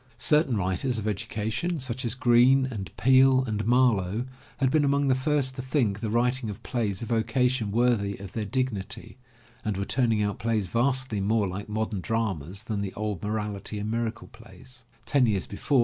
Certain 0.17 0.57
writers 0.57 0.97
of 0.97 1.07
education, 1.07 1.77
such 1.77 2.03
as 2.03 2.19
158 2.19 2.23
THE 2.23 2.25
LATCH 2.25 2.25
KEY 2.25 2.25
Greene 2.27 2.73
and 2.73 2.97
Peele 3.37 3.43
and 3.45 3.65
Marlowe, 3.67 4.25
had 4.57 4.71
been 4.71 4.83
among 4.83 5.09
the 5.09 5.13
first 5.13 5.53
to 5.55 5.61
think 5.61 5.99
the 5.99 6.09
writing 6.09 6.49
of 6.49 6.63
plays 6.63 7.03
a 7.03 7.05
vocation 7.05 7.71
worthy 7.71 8.17
of 8.17 8.31
their 8.33 8.45
dignity, 8.45 9.19
and 9.63 9.77
were 9.77 9.85
turning 9.85 10.23
out 10.23 10.39
plays 10.39 10.65
vastly 10.65 11.21
more 11.21 11.47
like 11.47 11.69
modern 11.69 12.01
dramas 12.01 12.63
than 12.63 12.81
the 12.81 12.95
old 12.95 13.21
morality 13.21 13.77
and 13.77 13.91
miracle 13.91 14.29
plays. 14.29 14.85
Ten 15.05 15.27
years 15.27 15.45
before. 15.45 15.79